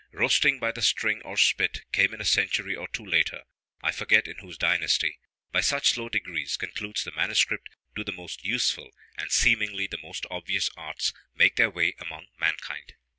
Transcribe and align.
Roasting 0.13 0.57
by 0.57 0.71
the 0.71 0.81
string, 0.81 1.21
or 1.23 1.37
spit, 1.37 1.81
came 1.91 2.11
in 2.11 2.19
a 2.19 2.25
century 2.25 2.75
or 2.75 2.87
two 2.87 3.05
later, 3.05 3.43
I 3.83 3.91
forget 3.91 4.25
in 4.27 4.37
whose 4.39 4.57
dynasty. 4.57 5.19
By 5.51 5.61
such 5.61 5.91
slow 5.91 6.09
degrees, 6.09 6.57
concludes 6.57 7.03
the 7.03 7.11
manuscript, 7.11 7.69
do 7.95 8.03
the 8.03 8.11
most 8.11 8.43
useful, 8.43 8.89
and 9.15 9.31
seemingly 9.31 9.85
the 9.85 9.99
most 10.01 10.25
obvious 10.31 10.71
arts, 10.75 11.13
make 11.35 11.55
their 11.55 11.69
way 11.69 11.93
among 11.99 12.29
mankind. 12.39 12.93